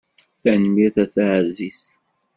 Tanemmirt 0.41 0.97
a 1.03 1.05
taɛzizt. 1.13 1.89